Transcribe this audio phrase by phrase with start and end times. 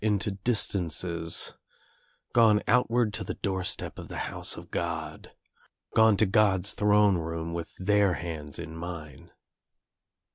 [0.03, 1.53] Into distances—
[2.33, 5.29] gone outward to the doorstep of the house of God,
[5.95, 9.29] gone to God's throne room with their hands in mine.